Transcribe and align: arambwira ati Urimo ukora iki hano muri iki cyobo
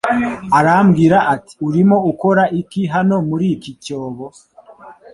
arambwira 0.57 1.17
ati 1.33 1.53
Urimo 1.67 1.97
ukora 2.11 2.43
iki 2.61 2.81
hano 2.93 3.15
muri 3.27 3.45
iki 3.55 3.71
cyobo 3.83 4.25